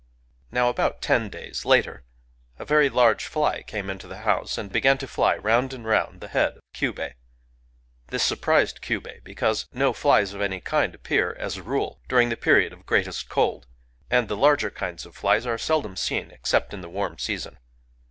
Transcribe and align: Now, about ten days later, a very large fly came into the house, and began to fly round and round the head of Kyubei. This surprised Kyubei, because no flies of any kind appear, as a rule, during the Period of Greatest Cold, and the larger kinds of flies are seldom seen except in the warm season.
Now, 0.51 0.67
about 0.67 1.03
ten 1.03 1.29
days 1.29 1.63
later, 1.63 2.01
a 2.57 2.65
very 2.65 2.89
large 2.89 3.25
fly 3.25 3.61
came 3.61 3.87
into 3.87 4.07
the 4.07 4.21
house, 4.25 4.57
and 4.57 4.71
began 4.71 4.97
to 4.97 5.05
fly 5.07 5.35
round 5.37 5.73
and 5.73 5.85
round 5.85 6.21
the 6.21 6.27
head 6.29 6.53
of 6.55 6.63
Kyubei. 6.73 7.13
This 8.07 8.23
surprised 8.23 8.81
Kyubei, 8.81 9.19
because 9.23 9.67
no 9.71 9.93
flies 9.93 10.33
of 10.33 10.41
any 10.41 10.59
kind 10.59 10.95
appear, 10.95 11.35
as 11.37 11.55
a 11.57 11.61
rule, 11.61 12.01
during 12.09 12.29
the 12.29 12.35
Period 12.35 12.73
of 12.73 12.87
Greatest 12.87 13.29
Cold, 13.29 13.67
and 14.09 14.27
the 14.27 14.35
larger 14.35 14.71
kinds 14.71 15.05
of 15.05 15.15
flies 15.15 15.45
are 15.45 15.59
seldom 15.59 15.95
seen 15.95 16.31
except 16.31 16.73
in 16.73 16.81
the 16.81 16.89
warm 16.89 17.19
season. 17.19 17.59